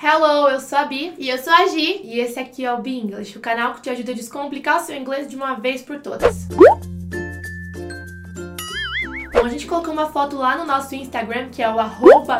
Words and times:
Hello, 0.00 0.48
eu 0.48 0.60
sou 0.60 0.78
a 0.78 0.84
Bi 0.84 1.12
e 1.18 1.28
eu 1.28 1.36
sou 1.38 1.52
a 1.52 1.66
Gi 1.66 2.02
e 2.04 2.20
esse 2.20 2.38
aqui 2.38 2.64
é 2.64 2.72
o 2.72 2.80
Bi 2.80 3.00
English, 3.00 3.36
o 3.36 3.40
canal 3.40 3.74
que 3.74 3.82
te 3.82 3.90
ajuda 3.90 4.12
a 4.12 4.14
descomplicar 4.14 4.80
o 4.80 4.86
seu 4.86 4.96
inglês 4.96 5.26
de 5.26 5.34
uma 5.34 5.54
vez 5.54 5.82
por 5.82 5.98
todas. 5.98 6.46
A 9.48 9.50
gente 9.52 9.66
colocou 9.66 9.92
uma 9.92 10.06
foto 10.10 10.36
lá 10.36 10.56
no 10.56 10.64
nosso 10.64 10.94
Instagram, 10.94 11.48
que 11.48 11.62
é 11.62 11.68
o 11.68 11.74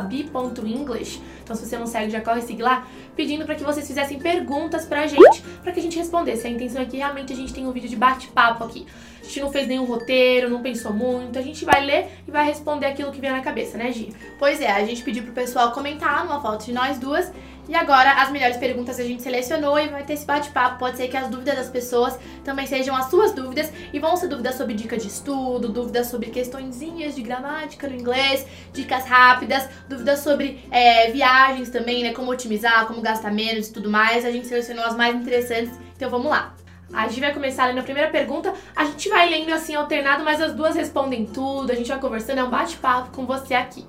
bi.english. 0.03 1.23
Então, 1.43 1.57
se 1.57 1.67
você 1.67 1.79
não 1.79 1.87
segue, 1.87 2.11
já 2.11 2.21
corre 2.21 2.43
seguir 2.43 2.63
lá, 2.63 2.87
pedindo 3.17 3.47
para 3.47 3.55
que 3.55 3.65
vocês 3.65 3.87
fizessem 3.87 4.19
perguntas 4.19 4.85
pra 4.85 5.07
gente, 5.07 5.43
para 5.63 5.73
que 5.73 5.81
a 5.81 5.83
gente 5.83 5.97
respondesse. 5.97 6.47
A 6.47 6.51
intenção 6.51 6.83
é 6.83 6.85
que 6.85 6.99
realmente 6.99 7.33
a 7.33 7.37
gente 7.37 7.55
tenha 7.55 7.67
um 7.67 7.73
vídeo 7.73 7.89
de 7.89 7.97
bate-papo 7.97 8.65
aqui. 8.65 8.87
A 9.23 9.25
gente 9.25 9.41
não 9.41 9.51
fez 9.51 9.67
nenhum 9.67 9.85
roteiro, 9.85 10.51
não 10.51 10.61
pensou 10.61 10.93
muito, 10.93 11.39
a 11.39 11.43
gente 11.43 11.65
vai 11.65 11.85
ler 11.85 12.09
e 12.27 12.31
vai 12.31 12.45
responder 12.45 12.87
aquilo 12.87 13.11
que 13.11 13.21
vem 13.21 13.31
na 13.31 13.41
cabeça, 13.41 13.79
né, 13.79 13.91
Gi? 13.91 14.15
Pois 14.39 14.61
é, 14.61 14.71
a 14.71 14.85
gente 14.85 15.03
pediu 15.03 15.23
pro 15.23 15.33
pessoal 15.33 15.73
comentar 15.73 16.25
numa 16.25 16.41
foto 16.41 16.67
de 16.67 16.73
nós 16.73 16.99
duas 16.99 17.33
e 17.69 17.75
agora 17.75 18.23
as 18.23 18.31
melhores 18.31 18.57
perguntas 18.57 18.99
a 18.99 19.05
gente 19.05 19.23
selecionou 19.23 19.79
e 19.79 19.89
vai 19.89 20.03
ter 20.03 20.15
esse 20.15 20.25
bate-papo. 20.25 20.79
Pode 20.79 20.97
ser 20.97 21.09
que 21.09 21.17
as 21.17 21.29
dúvidas 21.29 21.55
das 21.55 21.69
pessoas 21.69 22.19
também 22.43 22.67
sejam 22.67 22.97
as 22.97 23.11
suas 23.11 23.33
dúvidas 23.33 23.71
e 23.93 23.99
vão 23.99 24.17
ser 24.17 24.29
dúvidas 24.29 24.55
sobre 24.55 24.75
dica 24.75 24.97
de 24.97 25.07
estudo, 25.07 25.69
dúvidas 25.69 26.07
sobre 26.07 26.31
questõezinhas 26.31 27.15
de 27.15 27.23
gramática 27.23 27.87
no 27.87 27.95
inglês, 27.95 28.47
dicas 28.73 29.05
rápidas, 29.05 29.69
dúvidas 29.89 30.21
sobre 30.21 30.65
é, 30.71 31.11
viagens 31.11 31.69
também, 31.69 32.03
né? 32.03 32.13
Como 32.15 32.31
otimizar, 32.31 32.87
como 32.87 33.03
gastar 33.03 33.31
menos 33.31 33.69
e 33.69 33.73
tudo 33.73 33.91
mais. 33.91 34.25
A 34.25 34.31
gente 34.31 34.47
selecionou 34.47 34.85
as 34.85 34.97
mais 34.97 35.15
interessantes, 35.15 35.79
então 35.95 36.09
vamos 36.09 36.31
lá. 36.31 36.55
A 36.93 37.07
gente 37.07 37.21
vai 37.21 37.35
começar 37.35 37.67
lendo 37.67 37.81
a 37.81 37.83
primeira 37.83 38.11
pergunta. 38.11 38.55
A 38.75 38.87
gente 38.87 39.11
vai 39.11 39.29
lendo 39.29 39.53
assim 39.53 39.75
alternado, 39.75 40.25
mas 40.25 40.41
as 40.41 40.55
duas 40.55 40.75
respondem 40.75 41.27
tudo. 41.27 41.71
A 41.71 41.75
gente 41.75 41.89
vai 41.89 42.01
conversando, 42.01 42.39
é 42.39 42.45
um 42.45 42.49
bate-papo 42.49 43.11
com 43.15 43.27
você 43.27 43.53
aqui. 43.53 43.87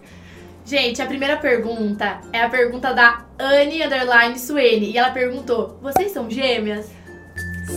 Gente, 0.65 1.01
a 1.01 1.05
primeira 1.05 1.37
pergunta 1.37 2.21
é 2.31 2.41
a 2.41 2.49
pergunta 2.49 2.93
da 2.93 3.25
Anne 3.39 3.83
Underline 3.83 4.37
Suene. 4.37 4.91
E 4.91 4.97
ela 4.97 5.11
perguntou: 5.11 5.79
Vocês 5.81 6.11
são 6.11 6.29
gêmeas? 6.29 6.91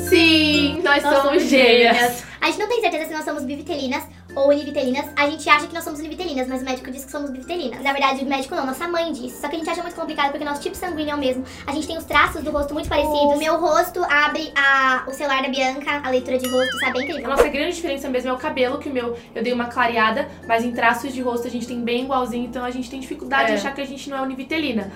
Sim, 0.08 0.80
nós, 0.83 1.02
nós 1.02 1.14
somos, 1.14 1.22
somos 1.22 1.42
gêmeas. 1.44 1.97
gêmeas. 1.97 2.24
A 2.41 2.47
gente 2.47 2.58
não 2.58 2.69
tem 2.69 2.80
certeza 2.80 3.06
se 3.06 3.12
nós 3.12 3.24
somos 3.24 3.44
bivitelinas 3.44 4.05
ou 4.34 4.48
univitelinas. 4.48 5.06
A 5.16 5.28
gente 5.28 5.48
acha 5.48 5.66
que 5.66 5.75
nós 5.75 5.84
somos 5.84 6.00
univitelinas, 6.00 6.48
mas 6.48 6.62
o 6.62 6.64
médico 6.64 6.91
diz 6.91 7.05
que 7.05 7.11
somos 7.11 7.30
bivitelinas. 7.30 7.83
Na 7.83 7.92
verdade, 7.92 8.25
o 8.25 8.28
médico 8.28 8.55
não, 8.55 8.66
nossa 8.66 8.89
mãe 8.89 9.12
disse. 9.12 9.41
Só 9.41 9.48
que 9.48 9.56
a 9.56 9.58
gente 9.58 9.69
acha 9.69 9.83
muito 9.83 9.94
complicado 9.94 10.30
porque 10.30 10.44
nosso 10.44 10.61
tipo 10.61 10.77
sanguíneo 10.77 11.12
é 11.12 11.14
o 11.14 11.19
mesmo. 11.19 11.44
A 11.66 11.72
gente 11.72 11.86
tem 11.86 11.97
os 11.98 12.05
traços 12.05 12.42
do 12.42 12.50
rosto 12.50 12.74
muito 12.74 12.89
parecidos. 12.89 13.34
O 13.34 13.39
meu 13.39 13.58
rosto 13.58 14.02
abre 14.05 14.52
a, 14.56 15.05
o 15.06 15.12
celular 15.12 15.42
da 15.42 15.48
Bianca, 15.48 16.00
a 16.05 16.11
leitura 16.11 16.39
de 16.39 16.48
rosto, 16.48 16.78
sabe? 16.78 17.00
É 17.00 17.02
incrível. 17.02 17.27
A 17.27 17.36
nossa 17.36 17.48
grande 17.48 17.74
diferença 17.74 18.08
mesmo 18.08 18.30
é 18.30 18.33
o 18.33 18.39
cabelo, 18.39 18.78
que 18.78 18.89
o 18.89 18.92
meu 18.92 19.16
eu 19.34 19.42
dei 19.42 19.52
uma 19.52 19.66
clareada, 19.66 20.28
mas 20.46 20.64
em 20.64 20.72
traços 20.72 21.12
de 21.12 21.20
rosto 21.20 21.46
a 21.46 21.50
gente 21.50 21.67
tem 21.67 21.80
bem 21.80 22.05
igualzinho, 22.05 22.46
então 22.46 22.64
a 22.64 22.70
gente 22.70 22.91
tem 22.91 23.00
dificuldade 23.00 23.44
é. 23.44 23.46
de 23.46 23.52
achar 23.55 23.74
que 23.74 23.80
a 23.80 23.86
gente 23.86 24.08
não 24.08 24.19
é 24.19 24.22
univitelina 24.22 24.91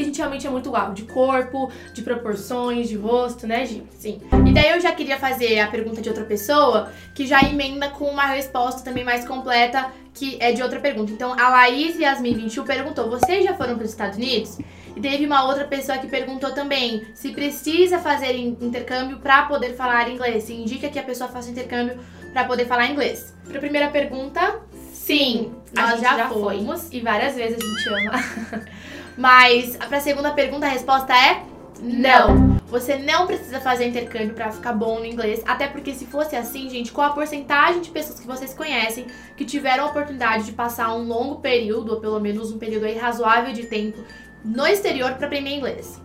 porque 0.00 0.02
a 0.02 0.04
gente 0.04 0.18
realmente 0.18 0.46
é 0.46 0.50
muito 0.50 0.68
igual, 0.68 0.92
de 0.92 1.02
corpo, 1.02 1.70
de 1.92 2.02
proporções, 2.02 2.88
de 2.88 2.96
rosto, 2.96 3.46
né, 3.46 3.66
Gi? 3.66 3.82
Sim. 3.98 4.20
E 4.46 4.52
daí 4.52 4.70
eu 4.70 4.80
já 4.80 4.92
queria 4.92 5.18
fazer 5.18 5.60
a 5.60 5.66
pergunta 5.66 6.00
de 6.00 6.08
outra 6.08 6.24
pessoa, 6.24 6.90
que 7.14 7.26
já 7.26 7.42
emenda 7.42 7.90
com 7.90 8.06
uma 8.06 8.26
resposta 8.26 8.82
também 8.82 9.04
mais 9.04 9.26
completa, 9.26 9.90
que 10.14 10.36
é 10.40 10.52
de 10.52 10.62
outra 10.62 10.80
pergunta. 10.80 11.12
Então, 11.12 11.38
a 11.38 11.48
Laís 11.50 11.98
Yasmin 11.98 12.34
21 12.34 12.64
perguntou: 12.64 13.10
vocês 13.10 13.44
já 13.44 13.54
foram 13.54 13.74
para 13.74 13.84
os 13.84 13.90
Estados 13.90 14.16
Unidos? 14.16 14.58
E 14.96 15.00
teve 15.00 15.24
uma 15.24 15.44
outra 15.44 15.64
pessoa 15.64 15.98
que 15.98 16.08
perguntou 16.08 16.52
também 16.52 17.06
se 17.14 17.30
precisa 17.30 17.98
fazer 17.98 18.34
intercâmbio 18.34 19.18
para 19.18 19.44
poder 19.44 19.74
falar 19.74 20.10
inglês. 20.10 20.44
Se 20.44 20.54
indica 20.54 20.88
que 20.88 20.98
a 20.98 21.02
pessoa 21.02 21.28
faça 21.28 21.50
intercâmbio 21.50 21.98
para 22.32 22.44
poder 22.44 22.66
falar 22.66 22.86
inglês. 22.86 23.34
Para 23.46 23.58
a 23.58 23.60
primeira 23.60 23.88
pergunta, 23.88 24.60
sim, 24.92 25.52
nós 25.74 26.00
já, 26.00 26.16
já 26.16 26.28
fomos 26.28 26.92
e 26.92 27.00
várias 27.00 27.36
vezes 27.36 27.58
a 27.58 27.66
gente 27.66 27.88
ama. 27.88 28.64
Mas 29.16 29.76
para 29.76 29.98
a 29.98 30.00
segunda 30.00 30.32
pergunta, 30.32 30.66
a 30.66 30.70
resposta 30.70 31.12
é 31.12 31.42
não. 31.82 32.58
Você 32.66 32.96
não 32.96 33.26
precisa 33.26 33.60
fazer 33.60 33.86
intercâmbio 33.86 34.34
para 34.34 34.52
ficar 34.52 34.72
bom 34.72 35.00
no 35.00 35.06
inglês, 35.06 35.42
até 35.46 35.66
porque 35.66 35.92
se 35.92 36.06
fosse 36.06 36.36
assim, 36.36 36.68
gente, 36.68 36.92
qual 36.92 37.10
a 37.10 37.14
porcentagem 37.14 37.80
de 37.80 37.90
pessoas 37.90 38.20
que 38.20 38.26
vocês 38.26 38.54
conhecem 38.54 39.06
que 39.36 39.44
tiveram 39.44 39.84
a 39.84 39.86
oportunidade 39.88 40.44
de 40.44 40.52
passar 40.52 40.94
um 40.94 41.02
longo 41.02 41.36
período, 41.36 41.94
ou 41.94 42.00
pelo 42.00 42.20
menos 42.20 42.52
um 42.52 42.58
período 42.58 42.86
razoável 42.98 43.52
de 43.52 43.66
tempo 43.66 44.04
no 44.44 44.66
exterior 44.66 45.14
para 45.14 45.26
aprender 45.26 45.50
inglês? 45.50 46.00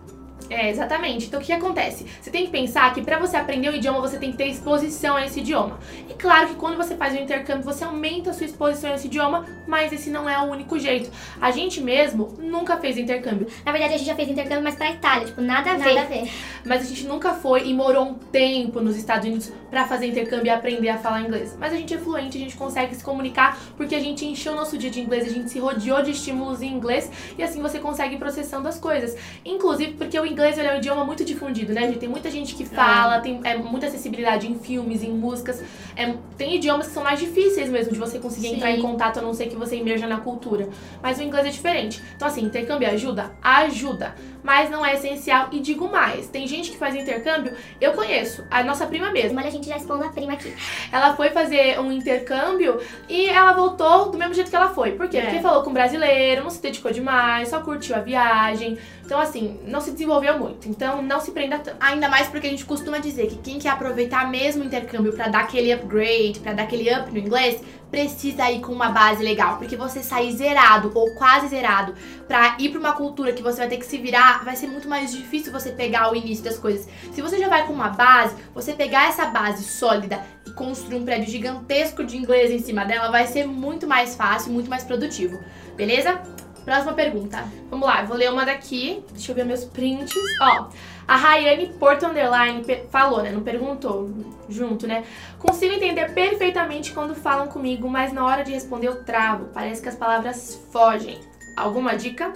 É, 0.48 0.70
exatamente. 0.70 1.26
Então 1.26 1.40
o 1.40 1.42
que 1.42 1.52
acontece? 1.52 2.06
Você 2.20 2.30
tem 2.30 2.44
que 2.46 2.50
pensar 2.50 2.92
que 2.94 3.02
para 3.02 3.18
você 3.18 3.36
aprender 3.36 3.70
um 3.70 3.74
idioma, 3.74 4.00
você 4.00 4.18
tem 4.18 4.30
que 4.30 4.36
ter 4.36 4.46
exposição 4.46 5.16
a 5.16 5.24
esse 5.24 5.40
idioma. 5.40 5.78
E 6.08 6.14
claro 6.14 6.48
que 6.48 6.54
quando 6.54 6.76
você 6.76 6.94
faz 6.96 7.14
o 7.14 7.18
intercâmbio, 7.18 7.64
você 7.64 7.84
aumenta 7.84 8.30
a 8.30 8.32
sua 8.32 8.46
exposição 8.46 8.90
a 8.90 8.94
esse 8.94 9.06
idioma, 9.06 9.44
mas 9.66 9.92
esse 9.92 10.10
não 10.10 10.28
é 10.28 10.38
o 10.38 10.50
único 10.50 10.78
jeito. 10.78 11.10
A 11.40 11.50
gente 11.50 11.80
mesmo 11.80 12.34
nunca 12.38 12.76
fez 12.76 12.96
intercâmbio. 12.96 13.46
Na 13.64 13.72
verdade, 13.72 13.94
a 13.94 13.98
gente 13.98 14.06
já 14.06 14.14
fez 14.14 14.28
intercâmbio, 14.28 14.62
mas 14.62 14.76
pra 14.76 14.90
Itália, 14.90 15.26
tipo, 15.26 15.40
nada 15.40 15.72
a 15.72 15.76
ver. 15.76 15.94
Nada 15.94 16.00
a 16.02 16.04
ver. 16.04 16.30
Mas 16.64 16.82
a 16.82 16.84
gente 16.84 17.06
nunca 17.06 17.34
foi 17.34 17.68
e 17.68 17.74
morou 17.74 18.04
um 18.04 18.14
tempo 18.14 18.80
nos 18.80 18.96
Estados 18.96 19.26
Unidos 19.26 19.52
para 19.76 19.86
fazer 19.86 20.06
intercâmbio 20.06 20.46
e 20.46 20.48
aprender 20.48 20.88
a 20.88 20.96
falar 20.96 21.20
inglês. 21.20 21.54
Mas 21.60 21.70
a 21.70 21.76
gente 21.76 21.92
é 21.92 21.98
fluente, 21.98 22.38
a 22.38 22.40
gente 22.40 22.56
consegue 22.56 22.94
se 22.94 23.04
comunicar 23.04 23.58
porque 23.76 23.94
a 23.94 24.00
gente 24.00 24.24
encheu 24.24 24.54
o 24.54 24.56
nosso 24.56 24.78
dia 24.78 24.88
de 24.88 25.02
inglês, 25.02 25.26
a 25.26 25.30
gente 25.30 25.50
se 25.50 25.58
rodeou 25.58 26.02
de 26.02 26.12
estímulos 26.12 26.62
em 26.62 26.72
inglês 26.72 27.10
e 27.36 27.42
assim 27.42 27.60
você 27.60 27.78
consegue 27.78 28.14
ir 28.14 28.18
processando 28.18 28.66
as 28.68 28.78
coisas. 28.78 29.14
Inclusive 29.44 29.92
porque 29.92 30.18
o 30.18 30.24
inglês 30.24 30.56
é 30.56 30.72
um 30.72 30.78
idioma 30.78 31.04
muito 31.04 31.26
difundido, 31.26 31.74
né, 31.74 31.82
gente? 31.82 31.98
Tem 31.98 32.08
muita 32.08 32.30
gente 32.30 32.54
que 32.54 32.64
fala, 32.64 33.16
é. 33.16 33.20
tem 33.20 33.38
é, 33.44 33.58
muita 33.58 33.88
acessibilidade 33.88 34.50
em 34.50 34.58
filmes, 34.58 35.02
em 35.02 35.10
músicas. 35.10 35.62
É, 35.94 36.14
tem 36.38 36.56
idiomas 36.56 36.86
que 36.86 36.94
são 36.94 37.04
mais 37.04 37.20
difíceis 37.20 37.68
mesmo 37.68 37.92
de 37.92 37.98
você 37.98 38.18
conseguir 38.18 38.48
Sim. 38.48 38.56
entrar 38.56 38.70
em 38.70 38.80
contato, 38.80 39.18
a 39.18 39.22
não 39.22 39.34
ser 39.34 39.46
que 39.48 39.56
você 39.56 39.76
emerja 39.76 40.06
na 40.06 40.20
cultura. 40.20 40.70
Mas 41.02 41.18
o 41.18 41.22
inglês 41.22 41.44
é 41.44 41.50
diferente. 41.50 42.02
Então, 42.16 42.26
assim, 42.26 42.42
intercâmbio 42.42 42.88
ajuda? 42.88 43.36
Ajuda. 43.42 44.14
Mas 44.42 44.70
não 44.70 44.86
é 44.86 44.94
essencial. 44.94 45.48
E 45.52 45.58
digo 45.58 45.90
mais: 45.90 46.28
tem 46.28 46.46
gente 46.46 46.70
que 46.70 46.78
faz 46.78 46.94
intercâmbio, 46.94 47.52
eu 47.78 47.92
conheço, 47.92 48.46
a 48.50 48.62
nossa 48.62 48.86
prima 48.86 49.10
mesmo. 49.10 49.38
Olha, 49.38 49.48
a 49.48 49.50
gente 49.66 49.68
já 49.68 49.76
expondo 49.76 50.04
a 50.04 50.08
prima 50.08 50.32
aqui. 50.32 50.54
Ela 50.92 51.14
foi 51.16 51.30
fazer 51.30 51.78
um 51.80 51.90
intercâmbio 51.90 52.80
e 53.08 53.28
ela 53.28 53.52
voltou 53.52 54.10
do 54.10 54.18
mesmo 54.18 54.34
jeito 54.34 54.48
que 54.48 54.56
ela 54.56 54.68
foi. 54.68 54.92
Por 54.92 55.08
quê? 55.08 55.18
É. 55.18 55.22
Porque 55.22 55.40
falou 55.40 55.62
com 55.62 55.70
um 55.70 55.74
brasileiro, 55.74 56.42
não 56.42 56.50
se 56.50 56.62
dedicou 56.62 56.92
demais, 56.92 57.48
só 57.48 57.60
curtiu 57.60 57.96
a 57.96 58.00
viagem. 58.00 58.78
Então, 59.06 59.20
assim, 59.20 59.60
não 59.64 59.80
se 59.80 59.92
desenvolveu 59.92 60.36
muito. 60.36 60.68
Então, 60.68 61.00
não 61.00 61.20
se 61.20 61.30
prenda. 61.30 61.62
Ainda 61.78 62.08
mais 62.08 62.26
porque 62.26 62.48
a 62.48 62.50
gente 62.50 62.64
costuma 62.64 62.98
dizer 62.98 63.28
que 63.28 63.36
quem 63.36 63.56
quer 63.56 63.68
aproveitar 63.68 64.28
mesmo 64.28 64.64
o 64.64 64.66
intercâmbio 64.66 65.12
para 65.12 65.28
dar 65.28 65.42
aquele 65.42 65.72
upgrade, 65.72 66.40
para 66.40 66.54
dar 66.54 66.64
aquele 66.64 66.92
up 66.92 67.12
no 67.12 67.16
inglês, 67.16 67.62
precisa 67.88 68.50
ir 68.50 68.60
com 68.60 68.72
uma 68.72 68.88
base 68.88 69.22
legal. 69.22 69.58
Porque 69.58 69.76
você 69.76 70.02
sair 70.02 70.32
zerado 70.32 70.90
ou 70.92 71.14
quase 71.14 71.46
zerado 71.46 71.94
pra 72.26 72.56
ir 72.58 72.70
pra 72.70 72.80
uma 72.80 72.94
cultura 72.94 73.32
que 73.32 73.44
você 73.44 73.58
vai 73.58 73.68
ter 73.68 73.76
que 73.76 73.86
se 73.86 73.96
virar, 73.96 74.44
vai 74.44 74.56
ser 74.56 74.66
muito 74.66 74.88
mais 74.88 75.12
difícil 75.12 75.52
você 75.52 75.70
pegar 75.70 76.10
o 76.10 76.16
início 76.16 76.42
das 76.42 76.58
coisas. 76.58 76.88
Se 77.12 77.22
você 77.22 77.38
já 77.38 77.48
vai 77.48 77.64
com 77.64 77.72
uma 77.72 77.90
base, 77.90 78.34
você 78.52 78.72
pegar 78.74 79.08
essa 79.08 79.26
base 79.26 79.62
sólida 79.62 80.20
e 80.44 80.50
construir 80.50 80.96
um 80.96 81.04
prédio 81.04 81.30
gigantesco 81.30 82.02
de 82.02 82.16
inglês 82.16 82.50
em 82.50 82.58
cima 82.58 82.84
dela, 82.84 83.08
vai 83.08 83.28
ser 83.28 83.46
muito 83.46 83.86
mais 83.86 84.16
fácil, 84.16 84.52
muito 84.52 84.68
mais 84.68 84.82
produtivo. 84.82 85.38
Beleza? 85.76 86.20
Próxima 86.66 86.94
pergunta. 86.94 87.44
Vamos 87.70 87.86
lá, 87.86 88.02
vou 88.02 88.16
ler 88.16 88.28
uma 88.28 88.44
daqui. 88.44 89.04
Deixa 89.12 89.30
eu 89.30 89.36
ver 89.36 89.44
meus 89.44 89.64
prints. 89.64 90.12
Ó, 90.42 90.68
a 91.06 91.16
Rayane 91.16 91.68
Porto 91.78 92.04
Underline 92.04 92.64
falou, 92.90 93.22
né? 93.22 93.30
Não 93.30 93.40
perguntou 93.40 94.10
junto, 94.48 94.84
né? 94.84 95.04
Consigo 95.38 95.74
entender 95.74 96.12
perfeitamente 96.12 96.92
quando 96.92 97.14
falam 97.14 97.46
comigo, 97.46 97.88
mas 97.88 98.12
na 98.12 98.26
hora 98.26 98.42
de 98.42 98.50
responder 98.50 98.88
eu 98.88 99.04
travo. 99.04 99.44
Parece 99.54 99.80
que 99.80 99.88
as 99.88 99.94
palavras 99.94 100.60
fogem. 100.72 101.20
Alguma 101.56 101.94
dica? 101.94 102.34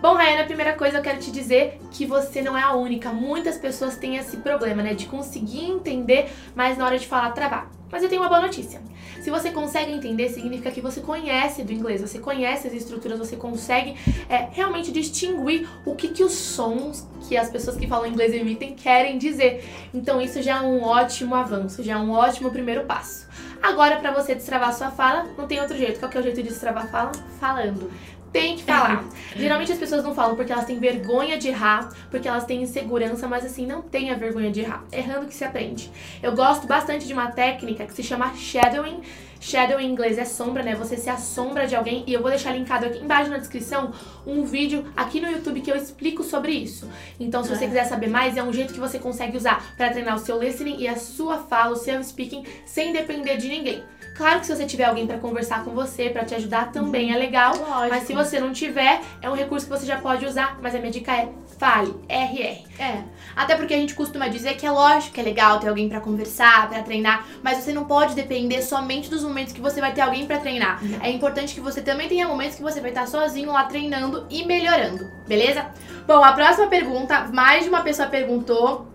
Bom, 0.00 0.14
Rayane, 0.14 0.40
a 0.40 0.46
primeira 0.46 0.72
coisa 0.72 0.96
eu 0.96 1.02
quero 1.02 1.18
te 1.18 1.30
dizer 1.30 1.78
que 1.90 2.06
você 2.06 2.40
não 2.40 2.56
é 2.56 2.62
a 2.62 2.72
única. 2.72 3.12
Muitas 3.12 3.58
pessoas 3.58 3.98
têm 3.98 4.16
esse 4.16 4.38
problema, 4.38 4.82
né? 4.82 4.94
De 4.94 5.04
conseguir 5.04 5.66
entender, 5.66 6.32
mas 6.54 6.78
na 6.78 6.86
hora 6.86 6.98
de 6.98 7.06
falar 7.06 7.32
travar. 7.32 7.70
Mas 7.92 8.02
eu 8.02 8.08
tenho 8.08 8.22
uma 8.22 8.28
boa 8.28 8.40
notícia. 8.40 8.80
Se 9.20 9.30
você 9.30 9.50
consegue 9.50 9.92
entender, 9.92 10.30
significa 10.30 10.70
que 10.70 10.80
você 10.80 11.02
conhece 11.02 11.62
do 11.62 11.72
inglês, 11.72 12.00
você 12.00 12.18
conhece 12.18 12.66
as 12.66 12.72
estruturas, 12.72 13.18
você 13.18 13.36
consegue 13.36 13.94
é, 14.26 14.48
realmente 14.50 14.90
distinguir 14.90 15.68
o 15.84 15.94
que, 15.94 16.08
que 16.08 16.24
os 16.24 16.32
sons 16.32 17.06
que 17.28 17.36
as 17.36 17.50
pessoas 17.50 17.76
que 17.76 17.86
falam 17.86 18.06
inglês 18.06 18.32
emitem 18.32 18.74
querem 18.74 19.18
dizer. 19.18 19.62
Então 19.92 20.18
isso 20.18 20.40
já 20.40 20.58
é 20.58 20.60
um 20.62 20.82
ótimo 20.82 21.34
avanço, 21.34 21.82
já 21.82 21.92
é 21.92 21.96
um 21.98 22.12
ótimo 22.12 22.50
primeiro 22.50 22.86
passo. 22.86 23.28
Agora, 23.62 23.96
para 23.96 24.12
você 24.12 24.34
destravar 24.34 24.72
sua 24.72 24.90
fala, 24.90 25.26
não 25.36 25.46
tem 25.46 25.60
outro 25.60 25.76
jeito. 25.76 26.00
Qual 26.00 26.10
que 26.10 26.16
é 26.16 26.20
o 26.20 26.22
jeito 26.22 26.42
de 26.42 26.48
destravar 26.48 26.84
a 26.84 26.88
fala? 26.88 27.12
Falando 27.38 27.90
tem 28.32 28.56
que 28.56 28.62
falar. 28.62 29.04
Geralmente 29.36 29.72
as 29.72 29.78
pessoas 29.78 30.02
não 30.02 30.14
falam 30.14 30.36
porque 30.36 30.52
elas 30.52 30.64
têm 30.64 30.78
vergonha 30.78 31.38
de 31.38 31.48
errar, 31.48 31.88
porque 32.10 32.28
elas 32.28 32.44
têm 32.44 32.62
insegurança, 32.62 33.26
mas 33.26 33.44
assim, 33.44 33.66
não 33.66 33.82
tenha 33.82 34.16
vergonha 34.16 34.50
de 34.50 34.60
errar. 34.60 34.84
Errando 34.92 35.26
que 35.26 35.34
se 35.34 35.44
aprende. 35.44 35.90
Eu 36.22 36.34
gosto 36.34 36.66
bastante 36.66 37.06
de 37.06 37.12
uma 37.12 37.30
técnica 37.32 37.86
que 37.86 37.94
se 37.94 38.02
chama 38.02 38.34
shadowing. 38.34 39.00
Shadow 39.42 39.80
em 39.80 39.90
inglês 39.90 40.18
é 40.18 40.24
sombra, 40.26 40.62
né? 40.62 40.74
Você 40.74 40.98
se 40.98 41.08
assombra 41.08 41.66
de 41.66 41.74
alguém 41.74 42.04
e 42.06 42.12
eu 42.12 42.20
vou 42.20 42.28
deixar 42.28 42.52
linkado 42.52 42.84
aqui 42.84 42.98
embaixo 42.98 43.30
na 43.30 43.38
descrição 43.38 43.90
um 44.26 44.44
vídeo 44.44 44.84
aqui 44.94 45.18
no 45.18 45.30
YouTube 45.30 45.62
que 45.62 45.72
eu 45.72 45.76
explico 45.76 46.22
sobre 46.22 46.52
isso. 46.52 46.86
Então, 47.18 47.42
se 47.42 47.48
você 47.48 47.64
é. 47.64 47.68
quiser 47.68 47.84
saber 47.84 48.08
mais, 48.08 48.36
é 48.36 48.42
um 48.42 48.52
jeito 48.52 48.74
que 48.74 48.78
você 48.78 48.98
consegue 48.98 49.38
usar 49.38 49.74
para 49.78 49.88
treinar 49.88 50.14
o 50.14 50.18
seu 50.18 50.38
listening 50.38 50.76
e 50.78 50.86
a 50.86 50.96
sua 50.96 51.38
fala, 51.38 51.72
o 51.72 51.76
seu 51.76 52.04
speaking, 52.04 52.44
sem 52.66 52.92
depender 52.92 53.38
de 53.38 53.48
ninguém. 53.48 53.82
Claro 54.14 54.40
que 54.40 54.46
se 54.46 54.54
você 54.54 54.66
tiver 54.66 54.84
alguém 54.84 55.06
para 55.06 55.18
conversar 55.18 55.64
com 55.64 55.70
você, 55.70 56.10
para 56.10 56.24
te 56.24 56.34
ajudar, 56.34 56.72
também 56.72 57.12
é 57.12 57.16
legal. 57.16 57.56
Lógico. 57.56 57.88
Mas 57.88 58.04
se 58.04 58.12
você 58.12 58.38
não 58.38 58.52
tiver, 58.52 59.00
é 59.22 59.30
um 59.30 59.34
recurso 59.34 59.66
que 59.66 59.72
você 59.72 59.86
já 59.86 59.98
pode 59.98 60.26
usar. 60.26 60.58
Mas 60.60 60.74
a 60.74 60.78
minha 60.78 60.90
dica 60.90 61.12
é 61.12 61.28
fale, 61.58 61.94
RR. 62.08 62.64
É. 62.78 63.02
Até 63.36 63.54
porque 63.54 63.74
a 63.74 63.76
gente 63.76 63.94
costuma 63.94 64.28
dizer 64.28 64.56
que 64.56 64.66
é 64.66 64.70
lógico 64.70 65.14
que 65.14 65.20
é 65.20 65.22
legal 65.22 65.60
ter 65.60 65.68
alguém 65.68 65.88
pra 65.88 66.00
conversar, 66.00 66.70
pra 66.70 66.82
treinar, 66.82 67.26
mas 67.42 67.58
você 67.58 67.72
não 67.72 67.84
pode 67.84 68.14
depender 68.14 68.62
somente 68.62 69.10
dos 69.10 69.22
momentos 69.22 69.52
que 69.52 69.60
você 69.60 69.78
vai 69.78 69.92
ter 69.92 70.00
alguém 70.00 70.26
pra 70.26 70.38
treinar. 70.38 70.82
Não. 70.82 71.04
É 71.04 71.10
importante 71.10 71.54
que 71.54 71.60
você 71.60 71.82
também 71.82 72.08
tenha 72.08 72.26
momentos 72.26 72.56
que 72.56 72.62
você 72.62 72.80
vai 72.80 72.90
estar 72.90 73.06
sozinho 73.06 73.52
lá 73.52 73.64
treinando 73.64 74.26
e 74.30 74.44
melhorando, 74.44 75.10
beleza? 75.28 75.66
Bom, 76.06 76.24
a 76.24 76.32
próxima 76.32 76.66
pergunta, 76.66 77.28
mais 77.32 77.64
de 77.64 77.68
uma 77.68 77.82
pessoa 77.82 78.08
perguntou. 78.08 78.88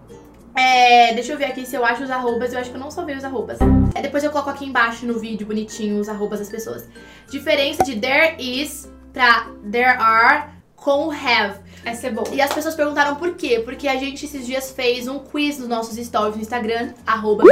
É, 0.55 1.13
deixa 1.13 1.33
eu 1.33 1.37
ver 1.37 1.45
aqui 1.45 1.65
se 1.65 1.75
eu 1.75 1.83
acho 1.83 2.03
os 2.03 2.09
arrobas. 2.09 2.53
Eu 2.53 2.59
acho 2.59 2.69
que 2.69 2.75
eu 2.75 2.79
não 2.79 2.89
salvei 2.89 3.15
os 3.15 3.23
arrobas. 3.23 3.59
É, 3.93 4.01
depois 4.01 4.23
eu 4.23 4.31
coloco 4.31 4.49
aqui 4.49 4.65
embaixo 4.65 5.05
no 5.05 5.19
vídeo 5.19 5.45
bonitinho 5.45 5.99
os 5.99 6.07
arrobas 6.07 6.39
das 6.39 6.49
pessoas. 6.49 6.87
Diferença 7.29 7.83
de 7.83 7.99
there 7.99 8.35
is 8.39 8.89
pra 9.11 9.47
there 9.69 9.97
are 9.99 10.49
com 10.75 11.11
have. 11.11 11.59
Essa 11.85 12.07
é 12.07 12.09
boa. 12.09 12.27
E 12.33 12.41
as 12.41 12.51
pessoas 12.51 12.73
perguntaram 12.73 13.15
por 13.15 13.35
quê? 13.35 13.61
Porque 13.63 13.87
a 13.87 13.95
gente 13.95 14.25
esses 14.25 14.45
dias 14.45 14.71
fez 14.71 15.07
um 15.07 15.19
quiz 15.19 15.59
nos 15.59 15.67
nossos 15.67 15.95
stories 15.95 16.35
no 16.35 16.41
Instagram, 16.41 16.93
arroba 17.05 17.43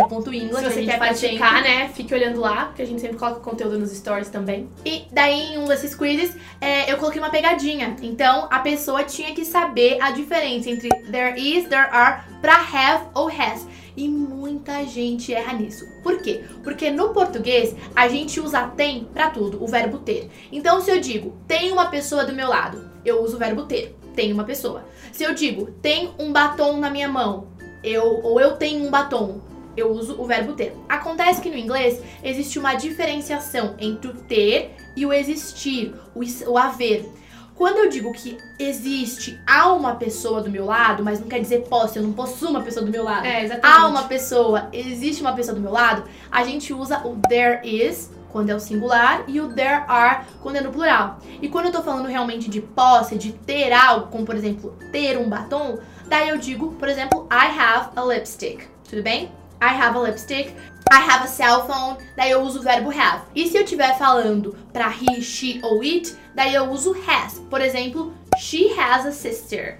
Se 0.57 0.63
que 0.63 0.73
você 0.73 0.83
quer 0.85 0.97
praticar, 0.97 1.57
sempre. 1.57 1.69
né, 1.69 1.89
fique 1.93 2.13
olhando 2.13 2.41
lá, 2.41 2.65
porque 2.65 2.81
a 2.81 2.85
gente 2.85 2.99
sempre 2.99 3.17
coloca 3.17 3.39
conteúdo 3.39 3.77
nos 3.77 3.91
stories 3.91 4.29
também. 4.29 4.67
E 4.83 5.03
daí, 5.11 5.53
em 5.53 5.59
um 5.59 5.65
desses 5.65 5.93
quizzes, 5.93 6.35
é, 6.59 6.91
eu 6.91 6.97
coloquei 6.97 7.21
uma 7.21 7.29
pegadinha. 7.29 7.95
Então, 8.01 8.47
a 8.49 8.59
pessoa 8.59 9.03
tinha 9.03 9.33
que 9.35 9.45
saber 9.45 10.01
a 10.01 10.11
diferença 10.11 10.69
entre 10.69 10.89
there 11.11 11.39
is, 11.39 11.67
there 11.67 11.87
are, 11.91 12.23
pra 12.41 12.55
have 12.55 13.05
ou 13.13 13.29
has. 13.29 13.67
E 13.95 14.09
muita 14.09 14.83
gente 14.85 15.31
erra 15.31 15.53
nisso. 15.53 15.87
Por 16.01 16.19
quê? 16.19 16.43
Porque 16.63 16.89
no 16.89 17.09
português, 17.09 17.75
a 17.95 18.07
gente 18.07 18.39
usa 18.39 18.63
tem 18.75 19.07
pra 19.13 19.29
tudo, 19.29 19.63
o 19.63 19.67
verbo 19.67 19.99
ter. 19.99 20.31
Então, 20.51 20.81
se 20.81 20.89
eu 20.89 20.99
digo, 20.99 21.37
tem 21.47 21.71
uma 21.71 21.85
pessoa 21.85 22.25
do 22.25 22.33
meu 22.33 22.49
lado, 22.49 22.89
eu 23.05 23.21
uso 23.21 23.35
o 23.35 23.39
verbo 23.39 23.63
ter. 23.63 23.95
Tem 24.15 24.31
uma 24.31 24.43
pessoa. 24.43 24.85
Se 25.11 25.23
eu 25.23 25.33
digo, 25.33 25.71
tem 25.81 26.11
um 26.19 26.31
batom 26.31 26.77
na 26.77 26.89
minha 26.89 27.09
mão, 27.09 27.47
eu 27.83 28.21
ou 28.23 28.39
eu 28.39 28.55
tenho 28.57 28.85
um 28.85 28.91
batom, 28.91 29.41
eu 29.75 29.91
uso 29.91 30.21
o 30.21 30.25
verbo 30.25 30.53
ter. 30.53 30.75
Acontece 30.87 31.41
que 31.41 31.49
no 31.49 31.57
inglês 31.57 32.01
existe 32.23 32.59
uma 32.59 32.75
diferenciação 32.75 33.75
entre 33.79 34.09
o 34.09 34.13
ter 34.13 34.75
e 34.95 35.05
o 35.05 35.11
existir, 35.11 35.93
o, 36.15 36.21
o 36.51 36.57
haver. 36.57 37.11
Quando 37.55 37.77
eu 37.77 37.89
digo 37.89 38.11
que 38.11 38.37
existe 38.59 39.39
há 39.45 39.71
uma 39.71 39.95
pessoa 39.95 40.41
do 40.41 40.49
meu 40.49 40.65
lado, 40.65 41.03
mas 41.03 41.19
não 41.19 41.27
quer 41.27 41.39
dizer 41.39 41.63
posse, 41.63 41.97
eu 41.97 42.03
não 42.03 42.11
possuo 42.11 42.49
uma 42.49 42.61
pessoa 42.61 42.83
do 42.83 42.91
meu 42.91 43.03
lado. 43.03 43.25
É, 43.25 43.43
exatamente. 43.43 43.79
Há 43.79 43.87
uma 43.87 44.03
pessoa, 44.03 44.69
existe 44.73 45.21
uma 45.21 45.33
pessoa 45.33 45.53
do 45.53 45.61
meu 45.61 45.71
lado, 45.71 46.03
a 46.31 46.43
gente 46.43 46.73
usa 46.73 47.05
o 47.05 47.15
there 47.27 47.61
is 47.63 48.11
quando 48.33 48.49
é 48.49 48.55
o 48.55 48.59
singular 48.59 49.23
e 49.27 49.39
o 49.39 49.53
there 49.53 49.83
are 49.87 50.25
quando 50.41 50.55
é 50.55 50.61
no 50.61 50.71
plural. 50.71 51.19
E 51.39 51.47
quando 51.47 51.67
eu 51.67 51.71
tô 51.71 51.83
falando 51.83 52.07
realmente 52.07 52.49
de 52.49 52.59
posse, 52.59 53.15
de 53.15 53.31
ter 53.31 53.71
algo, 53.71 54.07
como 54.07 54.25
por 54.25 54.35
exemplo, 54.35 54.75
ter 54.91 55.17
um 55.17 55.29
batom, 55.29 55.77
daí 56.07 56.29
eu 56.29 56.37
digo, 56.37 56.73
por 56.73 56.89
exemplo, 56.89 57.27
I 57.31 57.57
have 57.57 57.91
a 57.95 58.01
lipstick. 58.03 58.67
Tudo 58.89 59.03
bem? 59.03 59.31
I 59.61 59.67
have 59.67 59.95
a 59.95 60.01
lipstick. 60.01 60.53
I 60.91 60.97
have 60.97 61.23
a 61.23 61.27
cell 61.27 61.65
phone. 61.65 61.97
Daí 62.17 62.31
eu 62.31 62.41
uso 62.41 62.59
o 62.59 62.63
verbo 62.63 62.89
have. 62.89 63.21
E 63.35 63.47
se 63.47 63.55
eu 63.55 63.63
estiver 63.63 63.97
falando 63.97 64.57
pra 64.73 64.89
he, 64.89 65.21
she 65.21 65.61
ou 65.63 65.81
it, 65.81 66.15
daí 66.35 66.53
eu 66.53 66.69
uso 66.71 66.95
has. 67.07 67.39
Por 67.49 67.61
exemplo, 67.61 68.13
she 68.37 68.67
has 68.77 69.05
a 69.05 69.11
sister. 69.11 69.77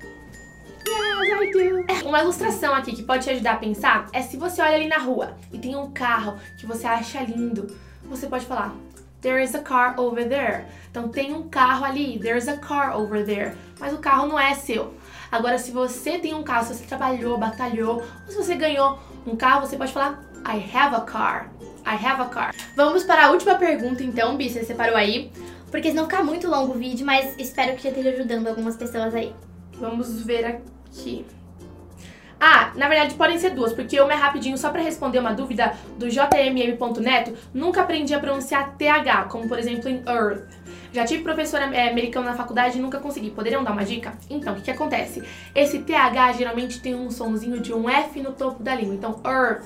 Uma 2.06 2.21
ilustração 2.21 2.73
aqui 2.73 2.95
que 2.95 3.03
pode 3.03 3.23
te 3.23 3.31
ajudar 3.31 3.53
a 3.53 3.57
pensar 3.57 4.07
é 4.13 4.21
se 4.21 4.38
você 4.38 4.61
olha 4.61 4.75
ali 4.75 4.88
na 4.88 4.97
rua 4.97 5.35
e 5.51 5.57
tem 5.57 5.75
um 5.75 5.91
carro 5.91 6.38
que 6.57 6.65
você 6.65 6.85
acha 6.85 7.21
lindo, 7.23 7.67
você 8.09 8.27
pode 8.27 8.45
falar 8.45 8.75
There 9.23 9.41
is 9.41 9.55
a 9.55 9.59
car 9.59 9.97
over 9.97 10.27
there. 10.27 10.65
Então 10.91 11.07
tem 11.07 11.33
um 11.33 11.47
carro 11.47 11.85
ali, 11.85 12.19
there's 12.19 12.50
a 12.50 12.57
car 12.57 13.00
over 13.00 13.25
there. 13.25 13.55
Mas 13.79 13.94
o 13.94 13.97
carro 13.97 14.27
não 14.27 14.38
é 14.38 14.53
seu. 14.53 14.94
Agora, 15.31 15.57
se 15.57 15.71
você 15.71 16.19
tem 16.19 16.33
um 16.33 16.44
carro, 16.44 16.67
se 16.67 16.75
você 16.75 16.85
trabalhou, 16.85 17.38
batalhou, 17.38 18.03
ou 18.25 18.31
se 18.31 18.35
você 18.35 18.53
ganhou 18.53 19.00
um 19.25 19.35
carro, 19.38 19.65
você 19.65 19.77
pode 19.77 19.94
falar 19.94 20.21
I 20.45 20.57
have 20.75 20.94
a 20.94 21.01
car. 21.01 21.50
I 21.85 21.95
have 22.05 22.21
a 22.21 22.25
car. 22.25 22.53
Vamos 22.75 23.03
para 23.03 23.27
a 23.27 23.31
última 23.31 23.55
pergunta 23.55 24.03
então, 24.03 24.35
Bi, 24.35 24.49
você 24.49 24.65
separou 24.65 24.97
aí. 24.97 25.31
Porque 25.71 25.89
senão 25.89 26.03
fica 26.03 26.21
muito 26.21 26.47
longo 26.49 26.73
o 26.73 26.77
vídeo, 26.77 27.06
mas 27.06 27.35
espero 27.39 27.75
que 27.75 27.83
já 27.83 27.89
esteja 27.89 28.09
ajudando 28.09 28.47
algumas 28.47 28.75
pessoas 28.75 29.15
aí. 29.15 29.33
Vamos 29.79 30.21
ver 30.21 30.45
aqui. 30.45 31.25
Ah, 32.45 32.74
na 32.75 32.90
verdade 32.90 33.16
podem 33.16 33.40
ser 33.40 33.51
duas, 33.51 33.72
porque 33.72 33.98
uma 34.01 34.12
é 34.12 34.18
rapidinho 34.18 34.57
só 34.57 34.69
pra 34.69 34.81
responder 34.81 35.18
uma 35.18 35.34
dúvida 35.34 35.72
do 35.98 36.10
jmm.neto. 36.10 37.34
Nunca 37.54 37.80
aprendi 37.80 38.13
a 38.13 38.19
pronunciar 38.19 38.75
TH, 38.78 39.30
como 39.30 39.48
por 39.48 39.57
exemplo 39.57 39.88
em 39.88 40.04
earth. 40.06 40.44
Já 40.92 41.06
tive 41.06 41.24
professora 41.24 41.74
é, 41.74 41.90
americana 41.90 42.31
na 42.31 42.36
faculdade 42.36 42.78
e 42.78 42.81
nunca 42.81 43.00
consegui. 43.00 43.30
Poderiam 43.30 43.63
dar 43.63 43.72
uma 43.72 43.86
dica? 43.86 44.16
Então, 44.30 44.51
o 44.51 44.56
que, 44.57 44.63
que 44.63 44.72
acontece? 44.72 45.24
Esse 45.56 45.80
TH 45.80 46.34
geralmente 46.34 46.81
tem 46.81 46.94
um 46.94 47.10
sonzinho 47.10 47.62
de 47.62 47.74
um 47.74 47.90
F 47.90 48.22
no 48.22 48.34
topo 48.34 48.62
da 48.62 48.75
língua. 48.75 48.94
Então, 48.95 49.22
earth, 49.25 49.63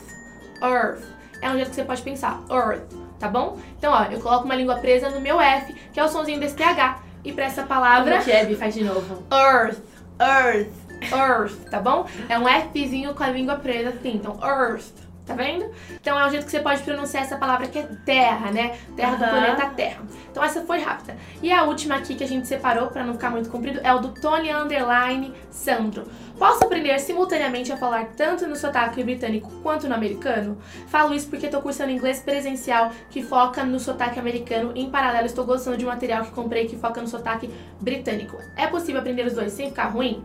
earth. 0.61 1.01
É 1.41 1.49
um 1.49 1.53
jeito 1.55 1.69
que 1.69 1.75
você 1.75 1.83
pode 1.83 2.03
pensar, 2.03 2.43
earth, 2.51 2.93
tá 3.19 3.27
bom? 3.27 3.57
Então, 3.79 3.91
ó, 3.91 4.03
eu 4.03 4.19
coloco 4.19 4.45
uma 4.45 4.55
língua 4.55 4.75
presa 4.75 5.09
no 5.09 5.19
meu 5.19 5.41
F, 5.41 5.73
que 5.91 5.99
é 5.99 6.03
o 6.03 6.07
sonzinho 6.07 6.39
desse 6.39 6.55
TH. 6.55 6.99
E 7.25 7.33
pra 7.33 7.45
essa 7.45 7.63
palavra, 7.63 8.11
Como 8.11 8.23
que 8.23 8.31
é, 8.31 8.45
Bi? 8.45 8.55
Faz 8.55 8.75
de 8.75 8.83
novo. 8.83 9.23
earth. 9.31 9.79
Earth. 10.21 10.86
Earth, 11.11 11.69
tá 11.69 11.79
bom? 11.79 12.05
É 12.27 12.37
um 12.37 12.45
Fzinho 12.71 13.13
com 13.13 13.23
a 13.23 13.29
língua 13.29 13.55
presa 13.55 13.89
assim, 13.89 14.15
então 14.15 14.39
Earth, 14.41 14.93
tá 15.25 15.33
vendo? 15.33 15.69
Então 15.93 16.19
é 16.19 16.25
o 16.25 16.29
jeito 16.29 16.45
que 16.45 16.51
você 16.51 16.59
pode 16.59 16.81
pronunciar 16.83 17.23
essa 17.23 17.37
palavra 17.37 17.67
que 17.67 17.77
é 17.77 17.83
terra, 18.05 18.51
né? 18.51 18.77
Terra 18.95 19.15
do 19.15 19.29
planeta 19.29 19.65
Terra. 19.75 20.01
Então 20.31 20.43
essa 20.43 20.61
foi 20.61 20.79
rápida. 20.79 21.17
E 21.41 21.51
a 21.51 21.63
última 21.63 21.95
aqui 21.95 22.15
que 22.15 22.23
a 22.23 22.27
gente 22.27 22.47
separou 22.47 22.87
pra 22.87 23.03
não 23.03 23.13
ficar 23.13 23.29
muito 23.29 23.49
comprido 23.49 23.79
é 23.83 23.93
o 23.93 23.99
do 23.99 24.13
Tony 24.13 24.51
Underline 24.51 25.33
Sandro. 25.51 26.07
Posso 26.37 26.63
aprender 26.63 26.97
simultaneamente 26.99 27.71
a 27.73 27.77
falar 27.77 28.05
tanto 28.15 28.47
no 28.47 28.55
sotaque 28.55 29.03
britânico 29.03 29.51
quanto 29.63 29.87
no 29.87 29.95
americano? 29.95 30.59
Falo 30.87 31.13
isso 31.13 31.27
porque 31.27 31.47
tô 31.47 31.59
cursando 31.61 31.91
inglês 31.91 32.19
presencial 32.19 32.91
que 33.09 33.23
foca 33.23 33.63
no 33.63 33.79
sotaque 33.79 34.19
americano. 34.19 34.71
Em 34.75 34.89
paralelo, 34.89 35.25
estou 35.25 35.45
gostando 35.45 35.77
de 35.77 35.85
um 35.85 35.89
material 35.89 36.23
que 36.23 36.31
comprei 36.31 36.67
que 36.67 36.77
foca 36.77 37.01
no 37.01 37.07
sotaque 37.07 37.49
britânico. 37.81 38.37
É 38.55 38.67
possível 38.67 39.01
aprender 39.01 39.25
os 39.25 39.33
dois 39.33 39.51
sem 39.51 39.69
ficar 39.69 39.87
ruim? 39.87 40.23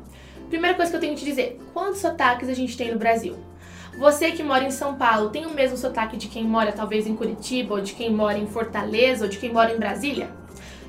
Primeira 0.53 0.77
coisa 0.77 0.91
que 0.91 0.97
eu 0.99 1.01
tenho 1.01 1.15
que 1.15 1.21
te 1.21 1.25
dizer: 1.25 1.59
quantos 1.73 2.01
sotaques 2.01 2.47
a 2.47 2.53
gente 2.53 2.77
tem 2.77 2.93
no 2.93 2.99
Brasil? 2.99 3.35
Você 3.97 4.33
que 4.33 4.43
mora 4.43 4.63
em 4.63 4.71
São 4.71 4.97
Paulo 4.97 5.31
tem 5.31 5.47
o 5.47 5.51
mesmo 5.51 5.79
sotaque 5.79 6.15
de 6.15 6.29
quem 6.29 6.45
mora 6.45 6.73
talvez 6.73 7.07
em 7.07 7.17
Curitiba, 7.17 7.75
ou 7.75 7.81
de 7.81 7.95
quem 7.95 8.13
mora 8.13 8.37
em 8.37 8.47
Fortaleza, 8.47 9.25
ou 9.25 9.31
de 9.31 9.39
quem 9.39 9.51
mora 9.51 9.73
em 9.73 9.79
Brasília? 9.79 10.29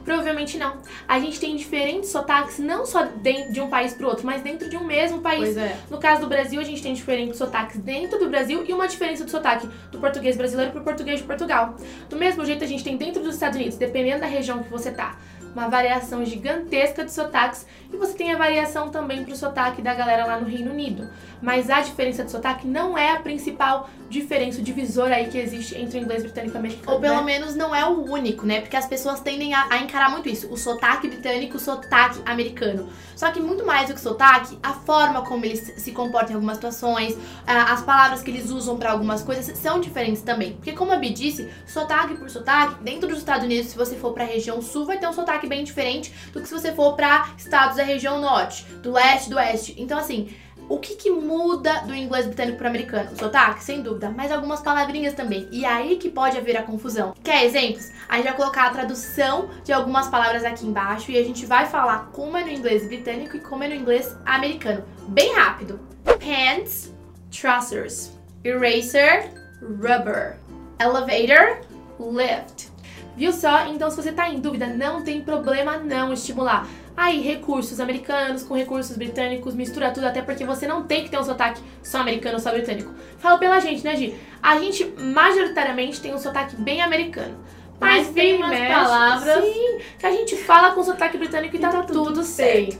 Provavelmente 0.03 0.57
não. 0.57 0.79
A 1.07 1.17
gente 1.17 1.39
tem 1.39 1.55
diferentes 1.55 2.09
sotaques, 2.09 2.59
não 2.59 2.85
só 2.85 3.03
de 3.03 3.61
um 3.61 3.69
país 3.69 3.93
para 3.93 4.05
outro, 4.05 4.25
mas 4.25 4.41
dentro 4.41 4.69
de 4.69 4.75
um 4.75 4.83
mesmo 4.83 5.21
país. 5.21 5.53
Pois 5.53 5.57
é. 5.57 5.77
No 5.89 5.97
caso 5.97 6.19
do 6.19 6.27
Brasil, 6.27 6.59
a 6.59 6.63
gente 6.65 6.83
tem 6.83 6.93
diferentes 6.93 7.37
sotaques 7.37 7.77
dentro 7.77 8.19
do 8.19 8.29
Brasil 8.29 8.65
e 8.67 8.73
uma 8.73 8.85
diferença 8.85 9.23
do 9.23 9.31
sotaque 9.31 9.65
do 9.93 9.97
português 9.97 10.35
brasileiro 10.35 10.73
para 10.73 10.81
o 10.81 10.83
português 10.83 11.21
de 11.21 11.25
Portugal. 11.25 11.77
Do 12.09 12.17
mesmo 12.17 12.43
jeito, 12.43 12.65
a 12.65 12.67
gente 12.67 12.83
tem 12.83 12.97
dentro 12.97 13.23
dos 13.23 13.35
Estados 13.35 13.55
Unidos, 13.55 13.77
dependendo 13.77 14.19
da 14.19 14.27
região 14.27 14.61
que 14.61 14.69
você 14.69 14.91
tá, 14.91 15.17
uma 15.53 15.67
variação 15.67 16.25
gigantesca 16.25 17.05
de 17.05 17.11
sotaques 17.11 17.65
e 17.91 17.97
você 17.97 18.13
tem 18.13 18.33
a 18.33 18.37
variação 18.37 18.89
também 18.89 19.23
pro 19.23 19.35
sotaque 19.35 19.81
da 19.81 19.93
galera 19.93 20.25
lá 20.25 20.39
no 20.39 20.47
Reino 20.47 20.71
Unido. 20.71 21.07
Mas 21.41 21.69
a 21.69 21.81
diferença 21.81 22.23
de 22.23 22.31
sotaque 22.31 22.65
não 22.65 22.97
é 22.97 23.11
a 23.11 23.19
principal 23.19 23.89
diferença, 24.09 24.59
o 24.59 24.63
divisor 24.63 25.11
aí 25.11 25.27
que 25.27 25.37
existe 25.37 25.75
entre 25.75 25.99
o 25.99 26.01
inglês 26.01 26.23
britânico 26.23 26.55
e 26.55 26.59
americano. 26.59 26.93
Ou 26.93 27.01
pelo 27.01 27.17
né? 27.17 27.23
menos 27.23 27.55
não 27.55 27.75
é 27.75 27.85
o 27.85 28.09
único, 28.09 28.45
né? 28.45 28.61
Porque 28.61 28.77
as 28.77 28.85
pessoas 28.85 29.19
tendem 29.19 29.53
a, 29.53 29.67
a 29.69 29.77
encarar 29.79 30.09
muito 30.09 30.29
isso. 30.29 30.51
O 30.51 30.57
sotaque 30.57 31.07
britânico, 31.07 31.57
o 31.57 31.59
sotaque 31.59 32.19
americano. 32.25 32.89
Só 33.15 33.31
que 33.31 33.39
muito 33.39 33.65
mais 33.65 33.87
do 33.87 33.93
que 33.93 34.01
sotaque, 34.01 34.57
a 34.61 34.73
forma 34.73 35.21
como 35.23 35.45
eles 35.45 35.73
se 35.77 35.91
comportam 35.91 36.31
em 36.31 36.35
algumas 36.35 36.57
situações, 36.57 37.17
as 37.45 37.81
palavras 37.81 38.21
que 38.21 38.31
eles 38.31 38.49
usam 38.49 38.77
pra 38.77 38.91
algumas 38.91 39.21
coisas 39.21 39.57
são 39.57 39.79
diferentes 39.79 40.21
também. 40.21 40.53
Porque 40.53 40.73
como 40.73 40.91
a 40.91 40.97
Bi 40.97 41.09
disse, 41.09 41.49
sotaque 41.65 42.15
por 42.15 42.29
sotaque, 42.29 42.83
dentro 42.83 43.07
dos 43.07 43.19
Estados 43.19 43.45
Unidos, 43.45 43.67
se 43.67 43.77
você 43.77 43.95
for 43.95 44.13
pra 44.13 44.23
região 44.23 44.61
sul, 44.61 44.85
vai 44.85 44.97
ter 44.97 45.07
um 45.07 45.13
sotaque 45.13 45.42
bem 45.47 45.63
diferente 45.63 46.13
do 46.31 46.41
que 46.41 46.47
se 46.47 46.53
você 46.53 46.71
for 46.73 46.95
pra 46.95 47.29
estados 47.37 47.77
da 47.77 47.83
região 47.83 48.19
norte, 48.19 48.63
do 48.81 48.91
leste, 48.91 49.29
do 49.29 49.35
oeste. 49.37 49.75
Então 49.77 49.97
assim, 49.97 50.29
o 50.69 50.79
que, 50.79 50.95
que 50.95 51.09
muda 51.11 51.81
do 51.81 51.93
inglês 51.93 52.25
britânico 52.25 52.57
pro 52.57 52.67
americano? 52.67 53.11
O 53.11 53.17
sotaque, 53.17 53.63
sem 53.63 53.81
dúvida, 53.81 54.09
mas 54.09 54.31
algumas 54.31 54.61
palavrinhas 54.61 55.13
também. 55.13 55.47
E 55.51 55.65
aí 55.65 55.97
que 55.97 56.09
pode 56.09 56.37
haver 56.37 56.57
a 56.57 56.63
confusão. 56.63 57.13
Quer 57.23 57.45
exemplos? 57.45 57.91
A 58.07 58.15
gente 58.15 58.25
vai 58.25 58.35
colocar 58.35 58.67
a 58.67 58.69
tradução 58.69 59.49
de 59.63 59.73
algumas 59.73 60.07
palavras 60.07 60.43
aqui 60.43 60.65
embaixo 60.65 61.11
e 61.11 61.17
a 61.17 61.23
gente 61.23 61.45
vai 61.45 61.65
falar 61.65 62.09
como 62.13 62.37
é 62.37 62.43
no 62.43 62.49
inglês 62.49 62.87
britânico 62.87 63.37
e 63.37 63.39
como 63.39 63.63
é 63.63 63.67
no 63.67 63.75
inglês 63.75 64.15
americano. 64.25 64.83
Bem 65.09 65.33
rápido. 65.33 65.79
Pants, 66.03 66.93
trousers. 67.29 68.11
Eraser, 68.43 69.31
rubber. 69.61 70.37
Elevator, 70.79 71.61
lift. 71.99 72.72
Viu 73.15 73.31
só? 73.31 73.67
Então, 73.67 73.89
se 73.89 73.95
você 73.95 74.11
tá 74.11 74.29
em 74.29 74.39
dúvida, 74.39 74.67
não 74.67 75.03
tem 75.03 75.21
problema 75.21 75.77
não 75.77 76.11
estimular. 76.13 76.67
aí 76.95 77.21
recursos 77.21 77.79
americanos 77.79 78.43
com 78.43 78.53
recursos 78.53 78.95
britânicos, 78.95 79.55
mistura 79.55 79.89
tudo, 79.91 80.05
até 80.05 80.21
porque 80.21 80.45
você 80.45 80.67
não 80.67 80.83
tem 80.83 81.03
que 81.03 81.09
ter 81.09 81.17
um 81.19 81.23
sotaque 81.23 81.59
só 81.81 81.97
americano 81.99 82.35
ou 82.35 82.39
só 82.39 82.51
britânico. 82.51 82.91
Fala 83.17 83.37
pela 83.39 83.59
gente, 83.59 83.83
né, 83.83 83.95
Gi? 83.95 84.15
A 84.41 84.59
gente 84.59 84.85
majoritariamente 84.99 85.99
tem 85.99 86.13
um 86.13 86.19
sotaque 86.19 86.55
bem 86.55 86.81
americano. 86.81 87.35
Mas, 87.79 88.05
Mas 88.05 88.13
tem 88.15 88.37
umas 88.37 88.59
palavras- 88.59 89.43
sim, 89.43 89.79
que 89.97 90.05
a 90.05 90.11
gente 90.11 90.35
fala 90.37 90.71
com 90.71 90.83
sotaque 90.83 91.17
britânico 91.17 91.55
e 91.55 91.59
tá, 91.59 91.69
tudo, 91.81 92.23
certo. 92.23 92.79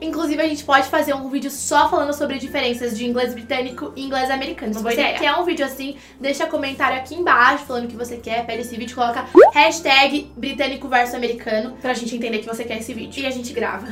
Inclusive, 0.00 0.40
a 0.40 0.48
gente 0.48 0.64
pode 0.64 0.88
fazer 0.88 1.14
um 1.14 1.28
vídeo 1.28 1.50
só 1.50 1.88
falando 1.88 2.12
sobre 2.12 2.38
diferenças 2.38 2.96
de 2.96 3.06
inglês 3.06 3.34
britânico 3.34 3.92
e 3.96 4.04
inglês 4.04 4.30
americano. 4.30 4.72
Se 4.72 4.78
Uma 4.80 4.90
boa 4.90 4.94
você 4.94 5.12
quer 5.14 5.32
um 5.34 5.44
vídeo 5.44 5.64
assim, 5.64 5.96
deixa 6.18 6.46
comentário 6.46 6.96
aqui 6.96 7.14
embaixo 7.14 7.64
falando 7.64 7.88
que 7.88 7.96
você 7.96 8.16
quer, 8.16 8.46
pede 8.46 8.62
esse 8.62 8.76
vídeo, 8.76 8.94
coloca 8.94 9.26
hashtag 9.52 10.30
britânico 10.36 10.88
versus 10.88 11.14
americano 11.14 11.76
Pra 11.80 11.94
gente 11.94 12.14
entender 12.14 12.38
que 12.38 12.46
você 12.46 12.64
quer 12.64 12.78
esse 12.78 12.92
vídeo. 12.94 13.22
e 13.22 13.26
a 13.26 13.30
gente 13.30 13.52
grava. 13.52 13.86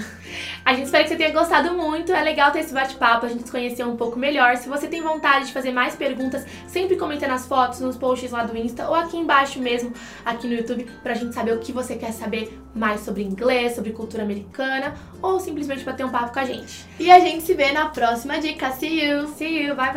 A 0.64 0.74
gente 0.74 0.84
espera 0.84 1.04
que 1.04 1.10
você 1.10 1.16
tenha 1.16 1.32
gostado 1.32 1.74
muito. 1.74 2.12
É 2.12 2.22
legal 2.22 2.50
ter 2.50 2.60
esse 2.60 2.72
bate-papo, 2.72 3.26
a 3.26 3.28
gente 3.28 3.44
se 3.44 3.50
conhecer 3.50 3.84
um 3.84 3.96
pouco 3.96 4.18
melhor. 4.18 4.56
Se 4.56 4.68
você 4.68 4.86
tem 4.86 5.00
vontade 5.00 5.46
de 5.46 5.52
fazer 5.52 5.72
mais 5.72 5.94
perguntas, 5.94 6.44
sempre 6.66 6.96
comenta 6.96 7.26
nas 7.26 7.46
fotos, 7.46 7.80
nos 7.80 7.96
posts 7.96 8.30
lá 8.30 8.44
do 8.44 8.56
Insta 8.56 8.88
ou 8.88 8.94
aqui 8.94 9.16
embaixo 9.16 9.58
mesmo, 9.58 9.92
aqui 10.24 10.46
no 10.46 10.54
YouTube, 10.54 10.86
pra 11.02 11.14
gente 11.14 11.34
saber 11.34 11.52
o 11.52 11.58
que 11.58 11.72
você 11.72 11.96
quer 11.96 12.12
saber 12.12 12.58
mais 12.78 13.00
sobre 13.00 13.22
inglês, 13.22 13.74
sobre 13.74 13.92
cultura 13.92 14.22
americana 14.22 14.94
ou 15.20 15.40
simplesmente 15.40 15.84
bater 15.84 16.06
um 16.06 16.10
papo 16.10 16.32
com 16.32 16.38
a 16.38 16.44
gente. 16.44 16.86
E 16.98 17.10
a 17.10 17.18
gente 17.18 17.42
se 17.42 17.54
vê 17.54 17.72
na 17.72 17.86
próxima 17.86 18.38
dica. 18.38 18.70
See 18.72 19.04
you! 19.04 19.28
See 19.28 19.66
you, 19.66 19.74
bye 19.74 19.92
bye! 19.92 19.96